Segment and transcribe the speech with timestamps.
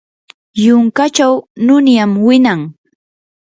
[0.63, 1.33] yunkachaw
[1.65, 2.61] nunyam winan.